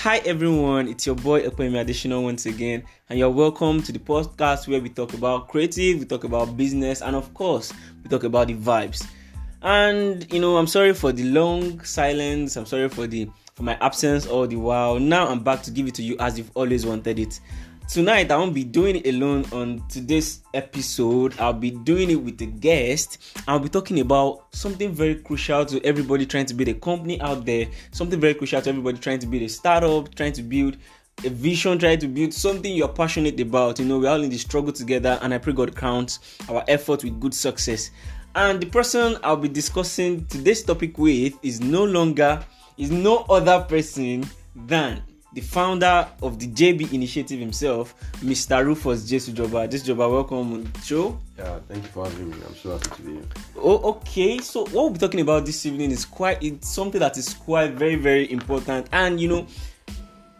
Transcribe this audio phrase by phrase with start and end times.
[0.00, 4.66] Hi everyone, it's your boy Epemi Additional once again, and you're welcome to the podcast
[4.66, 7.70] where we talk about creative, we talk about business, and of course,
[8.02, 9.06] we talk about the vibes.
[9.60, 13.76] And you know, I'm sorry for the long silence, I'm sorry for the for my
[13.82, 14.98] absence all the while.
[14.98, 17.38] Now I'm back to give it to you as you've always wanted it.
[17.90, 21.34] Tonight I won't be doing it alone on today's episode.
[21.40, 23.18] I'll be doing it with a guest.
[23.48, 27.44] I'll be talking about something very crucial to everybody trying to build a company out
[27.44, 30.76] there, something very crucial to everybody trying to build a startup, trying to build
[31.24, 33.80] a vision, trying to build something you're passionate about.
[33.80, 37.02] You know, we're all in the struggle together, and I pray God counts our effort
[37.02, 37.90] with good success.
[38.36, 42.44] And the person I'll be discussing today's topic with is no longer,
[42.78, 45.02] is no other person than
[45.32, 48.64] the founder of the JB initiative himself, Mr.
[48.64, 49.68] Rufus Jesujoba.
[49.68, 51.18] Jesujoba, welcome on the show.
[51.38, 52.36] Yeah, thank you for having me.
[52.46, 53.22] I'm so happy to be here.
[53.56, 54.38] Oh, okay.
[54.38, 57.72] So what we'll be talking about this evening is quite it's something that is quite
[57.72, 58.88] very, very important.
[58.92, 59.46] And you know,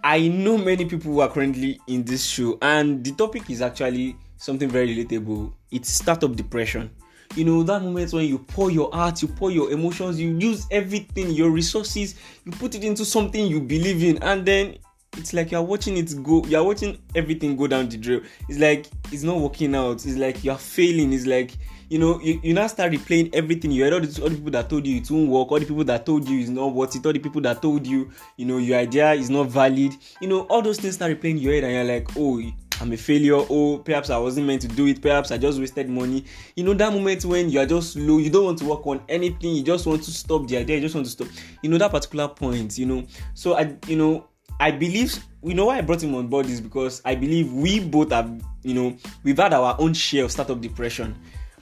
[0.03, 4.17] I know many people who are currently in this show, and the topic is actually
[4.39, 5.53] something very relatable.
[5.71, 6.91] It's startup depression
[7.37, 10.67] you know that moment when you pour your heart you pour your emotions you use
[10.71, 14.77] everything your resources you put it into something you believe in and then
[15.17, 18.87] it's like you're watching it go you're watching everything go down the drain it's like
[19.11, 21.53] it's not working out it's like you're failing it's like
[21.89, 24.51] you know you, you now start replaying everything you heard all the, all the people
[24.53, 26.95] that told you it won't work all the people that told you it's not worth
[26.95, 30.29] it all the people that told you you know your idea is not valid you
[30.29, 32.41] know all those things start replaying your head and you're like oh
[32.81, 33.35] I'm a failure.
[33.35, 35.03] Oh, perhaps I wasn't meant to do it.
[35.03, 36.25] Perhaps I just wasted money.
[36.57, 39.03] You know, that moment when you are just low, you don't want to work on
[39.07, 39.55] anything.
[39.55, 40.77] You just want to stop the idea.
[40.77, 41.29] You just want to stop.
[41.63, 43.07] You know, that particular point, you know.
[43.35, 44.30] So, I, you know,
[44.61, 47.81] I believe, you know, why I brought him on board is because I believe we
[47.81, 48.31] both have,
[48.63, 51.17] you know, we've had our own share of startup depression.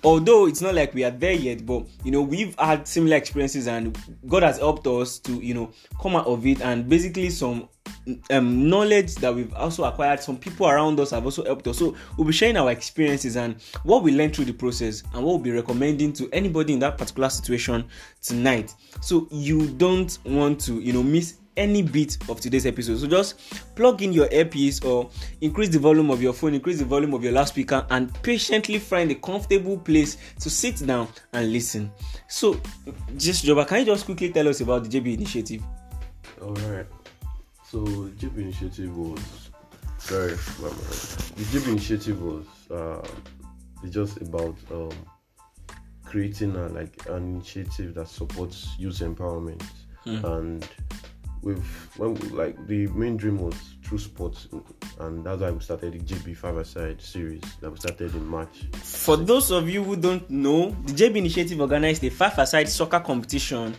[0.05, 3.67] Although it's not like we are there yet but you know we've had similar experiences
[3.67, 6.61] and god has helped us to you know come out of it.
[6.61, 7.69] And basically some
[8.31, 11.79] um, knowledge that we've also acquired some people around us have also helped us.
[11.79, 15.35] So we'll be sharing our experiences and what we learned through the process and what
[15.35, 17.85] we'll be recommending to anybody in that particular situation
[18.23, 18.75] tonight.
[19.01, 22.99] So you don't want to you know miss any bit of today's episode.
[22.99, 25.11] So just plug in your earpiece or
[25.41, 29.11] increase the volume of your phone, increase the volume of your loudspeaker, and patiently find
[29.11, 31.91] a comfortable place to sit down and listen.
[32.29, 32.55] So,
[33.17, 35.63] Jesujoba, can you just quickly tell us about the JB initiative?
[36.41, 36.87] All right.
[37.69, 39.51] So, the JB initiative was
[40.01, 40.31] very.
[40.31, 43.07] The JB initiative was uh,
[43.91, 44.91] just about um,
[46.05, 49.63] creating a, like an initiative that supports youth empowerment
[50.05, 50.25] hmm.
[50.25, 50.69] and
[51.43, 51.63] with
[51.97, 54.49] when we, like the main dream was through sports
[55.01, 58.67] and that's why we started the JB Five Aside series that we started in March.
[58.83, 63.01] For those of you who don't know, the JB initiative organized a five aside soccer
[63.01, 63.75] competition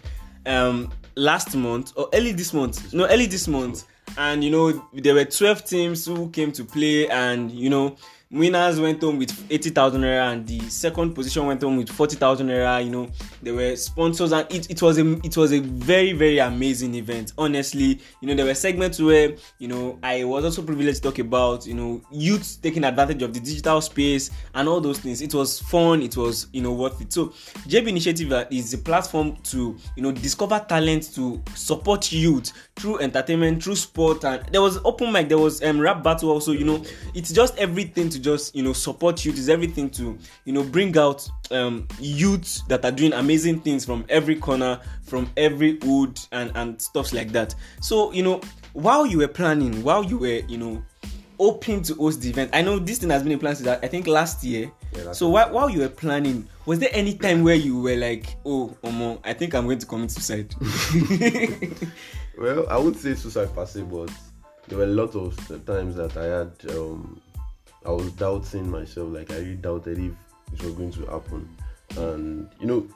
[0.46, 2.94] um last month or early this month.
[2.94, 3.84] No, early this month.
[4.18, 7.96] And you know, there were 12 teams who came to play and you know
[8.32, 12.84] winners went home with 80,000 naira and the second position went home with 40,000 naira
[12.84, 13.10] you know.
[13.42, 17.34] There were sponsors and it, it was a it was a very very amazing event.
[17.40, 21.18] Honestly you know there were segments where you know I was also privileged to talk
[21.18, 25.22] about you know youth taking advantage of the digital space and all those things.
[25.22, 26.04] It was fun.
[26.04, 27.12] It was you know worth it.
[27.12, 27.30] So
[27.68, 33.00] JB Initiative uh, is a platform to you know discover talent to support youth through
[33.00, 34.24] entertainment through sport.
[34.24, 35.30] And there was open mic.
[35.30, 36.84] There was um rap battle also you know.
[37.16, 40.98] It's just everything to just you know support youth is everything to you know bring
[40.98, 46.52] out um, youths that are doing amazing things from every corner from every wood and
[46.56, 47.56] and stuff like that.
[47.82, 48.42] So you know
[48.74, 50.84] while you were planning while you were you know
[51.40, 53.88] open to host the event i know this thing has been in plan since i
[53.88, 54.72] think last year.
[54.96, 58.36] Yeah, so while, while you were planning was there any time where you were like
[58.46, 60.54] oh omo i think i'm going to commit suicide?
[62.38, 64.12] Well i would say suicide per se but
[64.68, 67.22] there were a lot of times that i had um,
[67.86, 69.14] I was doubting myself.
[69.14, 70.14] Like I really doubted if
[70.54, 71.50] it was going to happen.
[71.98, 72.88] And you know,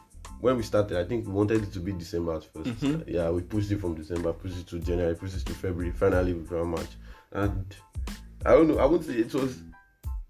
[0.41, 2.95] when we started, I think we wanted it to be December at 1st mm-hmm.
[2.95, 5.91] uh, yeah, we pushed it from December, pushed it to January, pushed it to February.
[5.91, 6.89] Finally, we ran March.
[7.31, 7.75] And
[8.45, 8.79] I don't know.
[8.79, 9.61] I would say it was.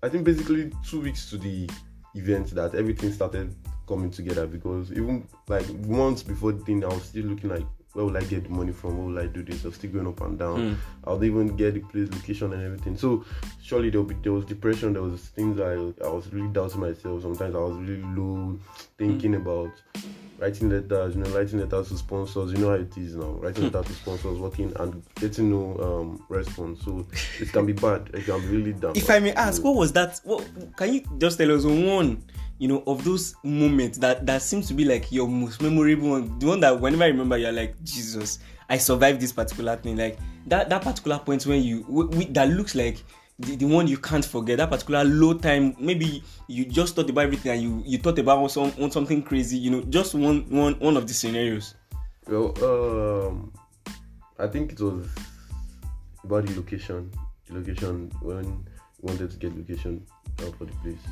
[0.02, 1.70] I think basically two weeks to the
[2.16, 3.56] event that everything started
[3.88, 8.06] coming together because even like months before the thing, I was still looking like where
[8.06, 8.98] will I get the money from?
[8.98, 9.64] Where will I do this?
[9.64, 10.58] I was still going up and down.
[10.58, 10.78] Mm.
[11.06, 12.98] I'll even get the place, location, and everything.
[12.98, 13.24] So
[13.62, 14.94] surely there, be, there was depression.
[14.94, 15.74] There was things I
[16.04, 17.22] I was really doubting myself.
[17.22, 18.60] Sometimes I was really low,
[18.98, 19.38] thinking mm.
[19.38, 19.72] about
[20.40, 21.16] writing letters.
[21.16, 22.52] You know, writing letters to sponsors.
[22.52, 23.30] You know how it is now.
[23.32, 26.84] Writing letters to sponsors, working and getting no um, response.
[26.84, 27.06] So
[27.40, 28.10] it can be bad.
[28.14, 28.96] It can be really down.
[28.96, 30.20] If I may ask, what was that?
[30.24, 32.24] What, can you just tell us one?
[32.60, 36.40] You know of those moments that that seems to be like your most memorable one
[36.40, 38.40] the one that whenever i remember you're like jesus
[38.70, 39.98] i survived this particular thing.
[39.98, 40.18] Like
[40.48, 43.04] that that particular point when you w- w- that looks like
[43.40, 47.26] the, the one you can't forget that particular low time maybe you just thought about
[47.26, 50.74] everything and you you thought about some on something crazy you know just one one
[50.80, 51.76] one of the scenarios
[52.28, 53.52] Well, um,
[54.40, 55.08] I think it was
[56.24, 57.12] about the location.
[57.48, 58.64] The location when
[59.02, 60.06] we wanted to get location
[60.40, 61.04] uh, for the place,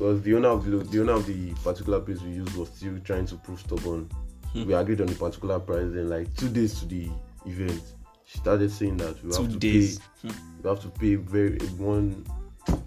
[0.00, 2.98] because the owner of the, the owner of the particular place we used was still
[3.04, 4.08] trying to prove stubborn.
[4.54, 4.64] Hmm.
[4.64, 5.90] We agreed on the particular price.
[5.92, 7.10] Then, like two days to the
[7.44, 7.82] event,
[8.24, 10.30] she started saying that we two have to days pay.
[10.62, 12.24] We have to pay very one.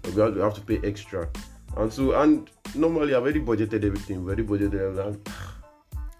[0.06, 1.28] We have, we have to pay extra,
[1.76, 4.24] and so and normally I've already budgeted everything.
[4.24, 5.22] We already budgeted everything.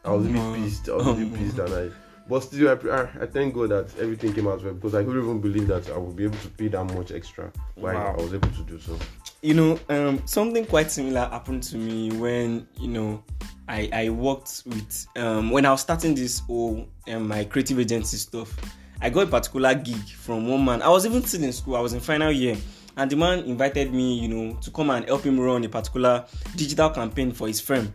[0.05, 0.63] I was a bit hmm.
[0.63, 0.89] pissed.
[0.89, 1.37] I was a bit oh.
[1.37, 1.91] pissed, and I.
[2.29, 5.25] But still, I, I, I thank God that everything came out well because I couldn't
[5.25, 7.51] even believe that I would be able to pay that much extra.
[7.75, 8.15] Why Wow.
[8.17, 8.97] I was able to do so.
[9.45, 13.23] You know um something quite similar happened to me when you know
[13.69, 18.17] i i worked with um when i was starting this whole um, my creative agency
[18.17, 18.57] stuff
[19.03, 20.81] i got a particular gig from one man.
[20.81, 21.77] I was even still in school.
[21.77, 22.57] I was in final year.
[22.97, 26.25] And the man invited me you know to come and help him run a particular
[26.57, 27.93] digital campaign for his firm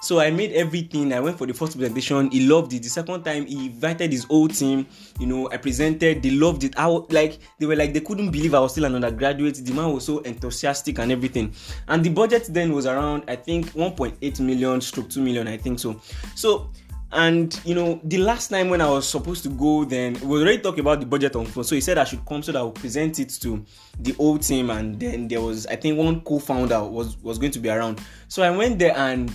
[0.00, 1.12] so i made everything.
[1.12, 2.30] I went for the first presentation.
[2.30, 2.82] He loved it.
[2.82, 4.86] The second time he invited his whole team.
[5.18, 6.22] You know i presented.
[6.22, 6.78] They loved it.
[6.78, 9.56] I was like they were like they couldn't believe i was still an undergraduate.
[9.56, 11.52] The man was so enthusiastic and everything.
[11.88, 15.78] And the budget then was around i think 1.8 million stroke 2 million i think
[15.78, 16.00] so.
[16.34, 16.70] So
[17.12, 20.58] and you know the last time when i was supposed to go then we already
[20.58, 21.64] talked about the budget on phone.
[21.64, 23.64] So he said i should come so that i would present it to
[23.98, 24.70] the whole team.
[24.70, 28.00] And then there was i think one co-founder was was going to be around.
[28.28, 29.30] So i went there and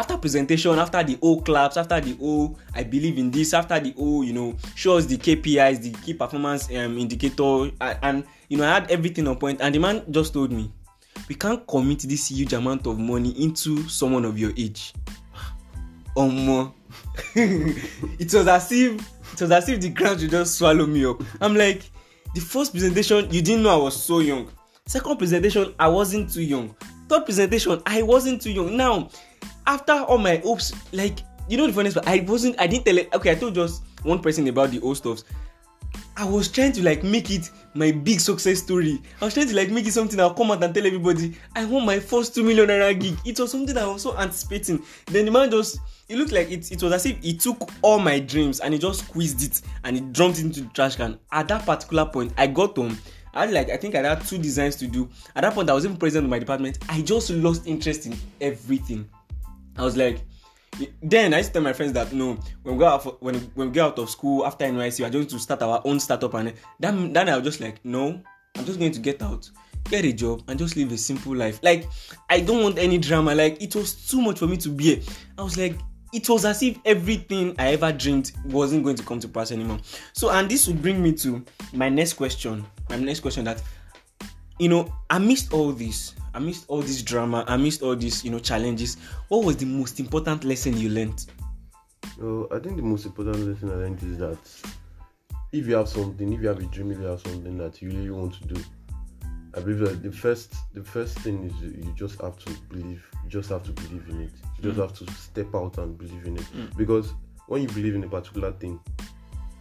[0.00, 3.92] after presentation after the whole claps after the whole i believe in this after the
[3.92, 8.56] whole you know show us the kpis the key performance um, indicator and, and you
[8.56, 9.60] know i had everything on point.
[9.60, 10.72] And the man just told me
[11.28, 14.94] we can't commit this huge amount of money into someone of your age.
[16.16, 16.72] Omo
[17.34, 18.92] it was as if
[19.34, 21.22] it was as if the ground should just swallow me up.
[21.42, 21.82] I'm like
[22.34, 24.50] the first presentation you didn't know i was so young.
[24.86, 26.74] Second presentation i wasn't too young.
[27.06, 28.74] Third presentation i wasn't too young.
[28.78, 29.10] Now
[29.66, 32.98] after all my hopes like you know the funniest part i wasn't i didn't tell
[32.98, 35.24] it okay i told just one person about the old stuffs
[36.16, 39.00] I was trying to like make it my big success story.
[39.20, 41.64] I was trying to like make it something I'll come out and tell everybody I
[41.64, 43.16] won my first two million naira gig.
[43.24, 44.84] It was something I was so anticipating.
[45.06, 45.78] Then the man just
[46.08, 48.80] it looked like it, it was as if he took all my dreams and he
[48.80, 51.18] just squeezed it and he dumped it into the trash can.
[51.32, 52.98] At that particular point, I got home.
[53.32, 55.08] I had like I think I had two designs to do.
[55.36, 56.78] At that point, I was even president of my department.
[56.88, 59.08] I just lost interest in everything.
[59.76, 60.20] I was like,
[61.02, 63.36] then I used to tell my friends that no, when we go out for, when
[63.54, 66.00] when we get out of school after NYC, we are going to start our own
[66.00, 68.22] startup, and then then I was just like, no,
[68.56, 69.50] I'm just going to get out,
[69.84, 71.60] get a job, and just live a simple life.
[71.62, 71.88] Like
[72.28, 73.34] I don't want any drama.
[73.34, 74.98] Like it was too much for me to bear.
[75.38, 75.76] I was like.
[76.12, 79.78] It was as if everything I ever dreamed wasn't going to come to pass anymore.
[80.12, 82.66] So, and this would bring me to my next question.
[82.88, 83.62] My next question that
[84.60, 88.96] you know, amidst all this, amidst all this drama, amidst all these, you know, challenges,
[89.28, 91.26] what was the most important lesson you learned?
[92.18, 94.38] Well, I think the most important lesson I learned is that
[95.52, 97.88] if you have something, if you have a dream, if you have something that you
[97.90, 98.62] really want to do,
[99.54, 103.04] I believe that the first the first thing is you you just have to believe.
[103.24, 104.30] You just have to believe in it.
[104.58, 104.82] You just Mm.
[104.82, 106.46] have to step out and believe in it.
[106.54, 106.76] Mm.
[106.76, 107.14] Because
[107.48, 108.78] when you believe in a particular thing,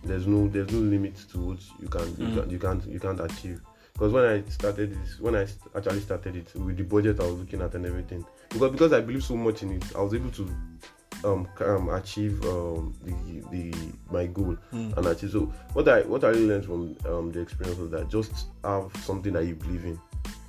[0.03, 2.33] there's no there's no limit to what you can you, Mm.
[2.41, 3.59] can, you can't you can't achieve.
[3.99, 7.33] Because when I started this, when I actually started it with the budget I was
[7.33, 10.31] looking at and everything, because because I believe so much in it, I was able
[10.31, 10.43] to
[11.25, 13.77] um, um achieve um the the
[14.09, 14.95] my goal Mm.
[14.95, 15.31] and achieve.
[15.31, 18.89] So what I what I really learned from um the experience was that just have
[19.03, 19.99] something that you believe in.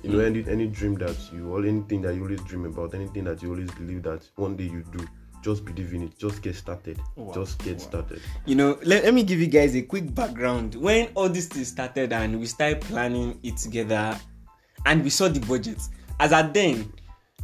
[0.01, 0.25] You know, Mm.
[0.27, 3.49] any any dream that you or anything that you always dream about, anything that you
[3.49, 5.05] always believe that one day you do,
[5.41, 6.17] just believe in it.
[6.17, 6.99] Just get started.
[7.15, 7.33] Wow.
[7.33, 7.83] Just get Wow.
[7.83, 8.21] started.
[8.45, 10.75] You know, let, let me give you guys a quick background.
[10.75, 14.17] When all this thing started and we started planning it together
[14.85, 15.79] and we saw the budget,
[16.19, 16.91] as at then,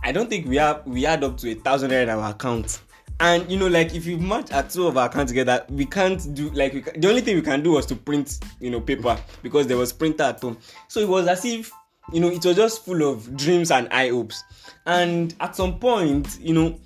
[0.04, 2.82] I don't think we have we had up to a thousand naira in our account.
[3.20, 6.36] And you know, like if you match our two of our accounts together, we can't
[6.36, 8.80] do like we can, the only thing we can do was to print, you know,
[8.80, 10.58] paper because there was printer at home.
[10.88, 11.72] So it was as if
[12.14, 14.44] you know it was just full of dreams and high hopes.
[14.86, 16.80] And at some point, you know,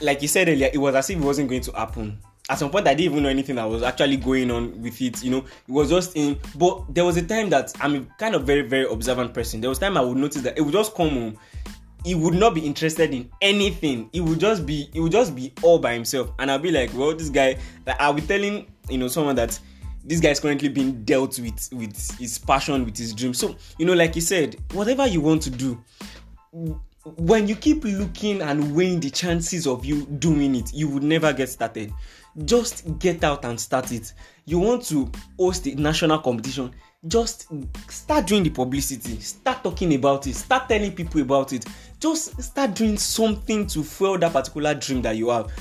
[0.00, 2.18] like you said earlier, it was as if it wasn't going to happen.
[2.48, 5.24] At some point, I didn't even know anything that was actually going on with it.
[5.24, 6.38] You know, it was just in.
[6.56, 9.60] But there was a time that I'm a kind of very, very observant person.
[9.60, 11.38] There was time I would notice that it would just come home.
[12.04, 14.10] He would not be interested in anything.
[14.12, 14.90] He would just be.
[14.92, 17.56] He would just be all by himself, and I'll be like, well, this guy.
[17.86, 19.58] Like, I'll be telling you know someone that
[20.04, 23.32] this guy is currently being dealt with with his passion, with his dream.
[23.32, 25.82] So you know, like you said, whatever you want to do,
[27.04, 31.32] when you keep looking and weighing the chances of you doing it, you would never
[31.32, 31.92] get started.
[32.44, 34.12] Just get out and start it.
[34.46, 36.74] You want to host a national competition,
[37.06, 37.48] just
[37.90, 41.66] start doing the publicity, start talking about it, start telling people about it.
[42.00, 45.52] Just start doing something to fuel that particular dream that you have.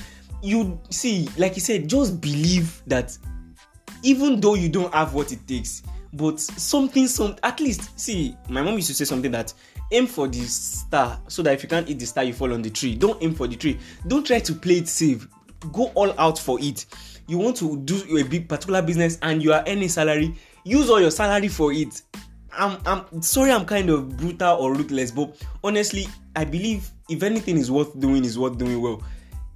[0.42, 3.18] You see, like you said, just believe that
[4.02, 5.84] even though you don't have what it takes,
[6.14, 9.54] but something, some at least see, my mom used to say something that
[9.92, 12.62] aim for the star so that if you can't eat the star, you fall on
[12.62, 12.96] the tree.
[12.96, 13.80] Don't aim for the tree.
[14.08, 15.28] Don't try to play it safe.
[15.72, 16.86] Go all out for it.
[17.28, 21.00] You want to do a big particular business and you are earning salary, use all
[21.00, 22.02] your salary for it.
[22.52, 27.58] I'm I'm sorry I'm kind of brutal or ruthless, but honestly, I believe if anything
[27.58, 29.02] is worth doing is worth doing well.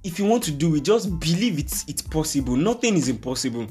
[0.02, 2.56] If you want to do it, just believe it's it's possible.
[2.56, 3.68] Nothing is impossible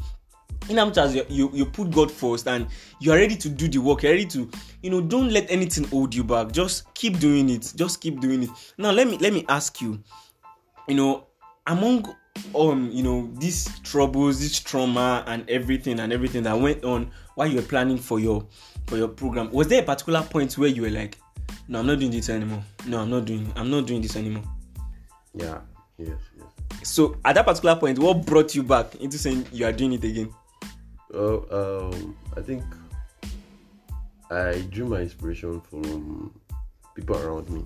[0.69, 2.67] in as much as you, you, you put God first and
[2.99, 4.49] you are ready to do the work, you're ready to,
[4.81, 6.51] you know, don't let anything hold you back.
[6.51, 7.73] Just keep doing it.
[7.75, 8.49] Just keep doing it.
[8.77, 10.01] Now let me let me ask you,
[10.87, 11.27] you know,
[11.65, 12.15] among
[12.55, 17.47] um, you know, these troubles, this trauma and everything and everything that went on while
[17.47, 18.45] you were planning for your
[18.87, 21.17] for your program, was there a particular point where you were like,
[21.67, 22.63] No, I'm not doing this anymore.
[22.85, 24.43] No, I'm not doing I'm not doing this anymore.
[25.33, 25.59] Yeah,
[25.97, 26.47] yes, yes.
[26.83, 30.03] So at that particular point, what brought you back into saying you are doing it
[30.03, 30.33] again?
[31.09, 32.63] Well, um, I think
[34.29, 36.37] I drew my inspiration from
[36.95, 37.65] people around me.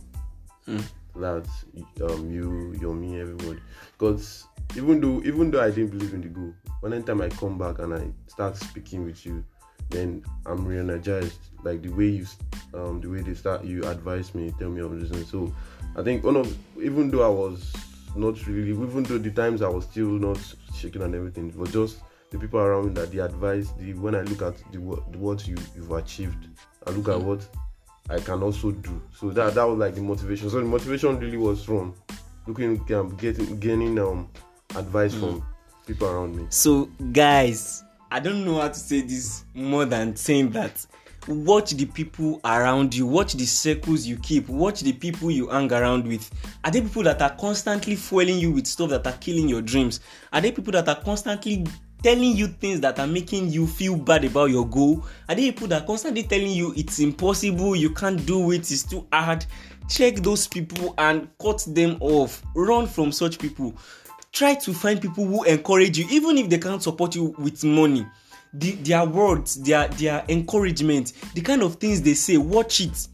[0.65, 0.79] Hmm.
[1.15, 1.65] That's
[2.03, 3.59] um, you, your me, everybody.
[3.93, 4.45] Because
[4.77, 7.79] even though even though I didn't believe in the goal, when anytime I come back
[7.79, 9.43] and I start speaking with you,
[9.89, 11.39] then I'm re-energized.
[11.63, 12.25] Like the way you,
[12.73, 15.53] um, the way they start, you advise me, tell me of this, so
[15.95, 17.73] I think one of even though I was
[18.15, 20.39] not really, even though the times I was still not
[20.75, 21.97] shaking and everything, it was just
[22.31, 25.47] the people around me that the advice, the when I look at the, the what
[25.47, 26.47] you you've achieved,
[26.87, 27.23] I look at mm.
[27.23, 27.47] what
[28.09, 29.01] I can also do.
[29.13, 30.49] So that that was like the motivation.
[30.49, 31.93] So the motivation really was from
[32.47, 34.29] looking um, getting gaining um
[34.75, 35.19] advice mm.
[35.19, 35.45] from
[35.85, 36.47] people around me.
[36.49, 40.85] So guys, I don't know how to say this more than saying that
[41.27, 45.71] watch the people around you watch the circles you keep watch the people you hang
[45.71, 46.31] around with
[46.63, 49.99] are they people that are constantly fueling you with stuff that are killing your dreams
[50.33, 51.63] are they people that are constantly
[52.03, 55.05] telling you things that are making you feel bad about your goal?
[55.29, 59.07] Are they people that constantly telling you it's impossible, you can't do it, it's too
[59.11, 59.45] hard?
[59.89, 62.43] Check those people and cut them off.
[62.55, 63.75] Run from such people.
[64.31, 68.05] Try to find people who encourage you, even if they can't support you with money.
[68.53, 73.07] The, their words, their their encouragement, the kind of things they say, watch it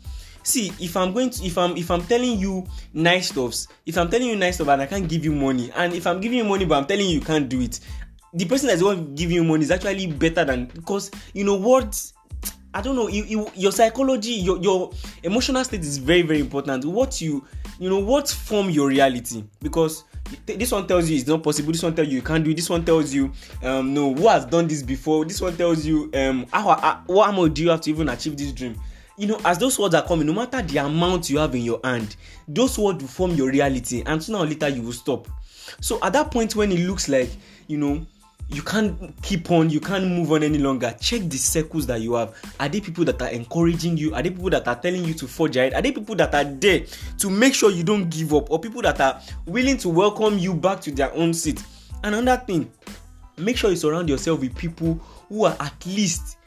[0.47, 4.09] see if i'm going to if i'm if i'm telling you nice stuffs if i'm
[4.09, 6.45] telling you nice stuff and i can't give you money and if i'm giving you
[6.45, 7.81] money but i'm telling you you can't do it
[8.33, 11.55] the person that's the one giving you money is actually better than because you know
[11.55, 12.11] what
[12.73, 14.91] I don't know you, you, your psychology your your
[15.23, 16.85] emotional state is very very important.
[16.85, 17.45] What you
[17.79, 19.43] you know what form your reality?
[19.61, 20.03] Because
[20.45, 22.55] this one tells you it's not possible this one tells you you can't do it
[22.55, 23.31] this one tells you
[23.63, 25.25] um no who has done this before?
[25.25, 28.37] This one tells you um how, how what amount do you have to even achieve
[28.37, 28.79] this dream?
[29.17, 31.79] You know as those words are coming no matter the amount you have in your
[31.83, 32.15] hand
[32.47, 35.27] those words will form your reality and sooner or later you will stop.
[35.81, 37.29] So at that point when it looks like
[37.67, 38.05] you know
[38.49, 40.95] you can't keep on you can't move on any longer.
[40.99, 42.35] Check the circles that you have.
[42.59, 44.13] Are they people that are encouraging you?
[44.13, 45.73] Are they people that are telling you to forge ahead?
[45.73, 46.85] Are they people that are there
[47.19, 48.49] to make sure you don't give up?
[48.49, 51.63] Or people that are willing to welcome you back to their own seat?
[52.03, 52.71] Another thing
[53.37, 54.95] make sure you surround yourself with people
[55.29, 56.37] who are at least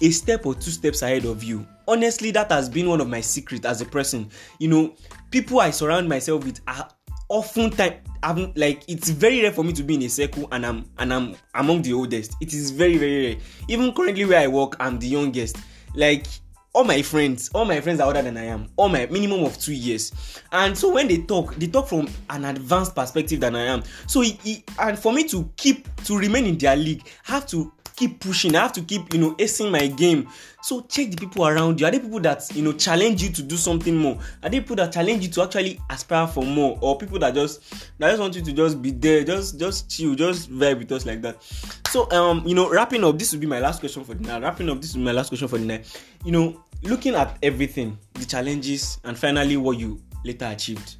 [0.00, 1.66] a step or two steps ahead of you.
[1.86, 4.30] Honestly that has been one of my secrets as a person.
[4.58, 4.94] You know
[5.30, 6.88] people i surround myself with are
[7.28, 10.66] often time I'm like it's very rare for me to be in a circle and
[10.66, 12.34] I'm and I'm among the oldest.
[12.40, 13.36] It is very very rare.
[13.68, 15.56] Even currently where I work, I'm the youngest.
[15.94, 16.26] Like
[16.74, 18.68] all my friends, all my friends are older than I am.
[18.76, 20.12] All my minimum of two years.
[20.52, 23.82] And so when they talk, they talk from an advanced perspective than I am.
[24.06, 27.72] So it, it, and for me to keep to remain in their league, have to
[27.98, 28.54] keep pushing.
[28.54, 30.28] I have to keep, you know, acing my game.
[30.62, 31.86] So check the people around you.
[31.86, 34.18] Are they people that you know challenge you to do something more?
[34.42, 37.70] Are they people that challenge you to actually aspire for more, or people that just
[37.98, 41.06] that just want you to just be there, just just chill, just vibe with us
[41.06, 41.42] like that?
[41.88, 43.18] So um, you know, wrapping up.
[43.18, 44.42] This will be my last question for the night.
[44.42, 44.80] Wrapping up.
[44.80, 46.02] This will be my last question for the night.
[46.24, 50.96] You know, looking at everything, the challenges, and finally what you later achieved.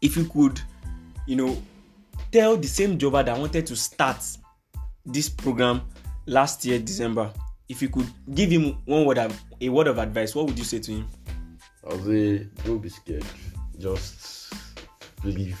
[0.00, 0.60] If you could,
[1.26, 1.60] you know,
[2.32, 4.22] tell the same Jova that wanted to start
[5.04, 5.82] this program
[6.28, 7.32] last year December,
[7.68, 10.64] if you could give him one word of, a word of advice, what would you
[10.64, 11.06] say to him?
[11.88, 13.24] I'll say don't be scared.
[13.78, 14.52] Just
[15.22, 15.60] believe.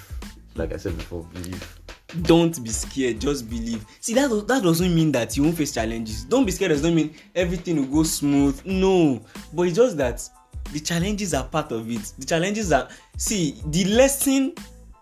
[0.54, 1.78] Like I said before, believe.
[2.22, 3.84] Don't be scared, just believe.
[4.00, 6.24] See that that doesn't mean that you won't face challenges.
[6.24, 8.60] Don't be scared doesn't mean everything will go smooth.
[8.64, 9.22] No.
[9.52, 10.28] But it's just that
[10.72, 14.52] the challenges are part of it the challenges are see the lesson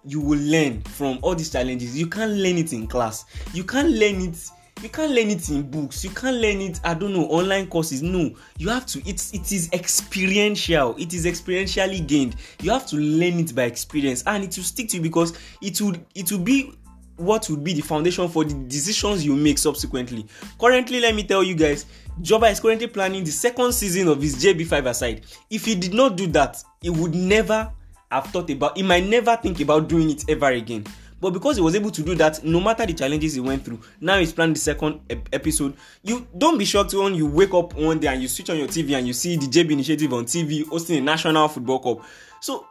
[0.04, 3.90] you will learn from all these challenges you can't learn it in class you can't
[3.90, 4.50] learn it
[4.82, 6.04] you can't learn it in books.
[6.04, 8.02] You can't learn it i don't know online courses.
[8.02, 8.30] No.
[8.58, 10.94] You have to it's it is experiential.
[10.98, 12.36] It is experientially gained.
[12.60, 14.22] You have to learn it by experience.
[14.26, 16.72] And it will stick to you because it would it will be
[17.16, 20.26] what would be the foundation for the decisions you make subsequently.
[20.60, 21.86] Currently let me tell you guys
[22.20, 25.24] joba is currently planning the second season of his jb5 aside.
[25.48, 27.72] If he did not do that he would never
[28.10, 30.84] have thought about he might never think about doing it ever again
[31.20, 33.80] but because he was able to do that no matter the challenges he went through
[34.00, 35.74] now he's planning the second ep- episode.
[36.02, 38.68] You don't be shocked when you wake up one day and you switch on your
[38.68, 42.06] tv and you see the jb initiative on tv hosting a national football cup.
[42.40, 42.66] So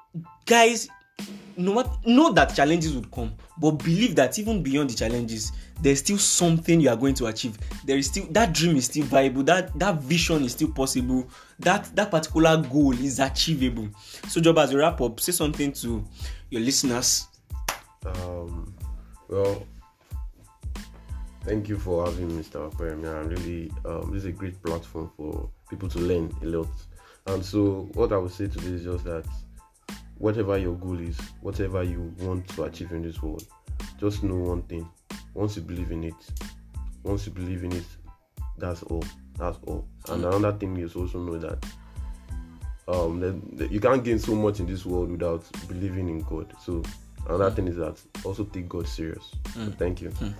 [0.45, 0.87] guys
[1.57, 5.99] no matter know that challenges would come but believe that even beyond the challenges there's
[5.99, 7.57] still something you are going to achieve.
[7.85, 9.43] There is still that dream is still viable.
[9.43, 11.27] That that vision is still possible.
[11.59, 13.89] That that particular goal is achievable.
[14.27, 16.03] So job as a wrap up say something to
[16.49, 17.27] your listeners
[18.05, 18.73] Um,
[19.27, 19.65] well,
[21.43, 22.71] thank you for having me, Mr.
[22.77, 23.19] Premier.
[23.19, 26.69] I'm really, um, this is a great platform for people to learn a lot.
[27.27, 29.25] And so, what I would say today is just that
[30.17, 33.45] whatever your goal is, whatever you want to achieve in this world,
[33.99, 34.87] just know one thing.
[35.33, 36.13] Once you believe in it,
[37.03, 37.85] once you believe in it,
[38.57, 39.03] that's all.
[39.37, 39.87] That's all.
[40.09, 41.65] And another thing is also know that
[42.87, 46.53] um, the, you can't gain so much in this world without believing in God.
[46.63, 46.83] So
[47.27, 49.31] another thing is that also take God serious.
[49.53, 49.77] So mm.
[49.77, 50.09] thank you.
[50.09, 50.33] Mm.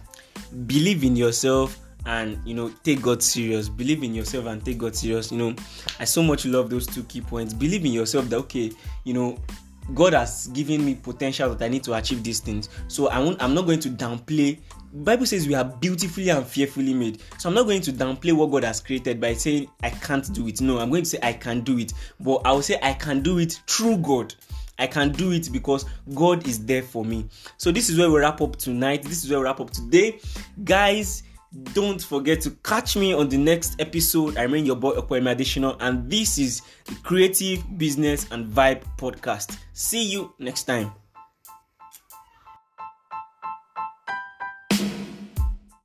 [0.68, 3.70] believe in yourself and you know take god serious.
[3.70, 5.32] Believe in yourself and take god serious.
[5.32, 5.56] You know
[6.00, 7.54] i so much love those two key points.
[7.54, 8.72] Believe in yourself that okay
[9.04, 9.38] you know
[9.94, 12.70] god has given me potential that i need to achieve these things.
[12.88, 14.60] So i won't i'm not going to downplay
[14.94, 17.22] bible says we are beautifully and fearfully made.
[17.38, 20.48] So i'm not going to downplay what god has created by saying i can't do
[20.48, 20.62] it.
[20.62, 21.94] No i'm going to say i can do it.
[22.20, 24.34] But i will say i can do it through god
[24.78, 27.28] I can do it because God is there for me.
[27.58, 29.04] So this is where we wrap up tonight.
[29.04, 30.20] This is where we wrap up today.
[30.64, 31.24] Guys,
[31.74, 34.38] don't forget to catch me on the next episode.
[34.38, 39.58] I remain your boy Okweme Additional, and this is the Creative Business and Vibe Podcast.
[39.74, 41.05] See you next time.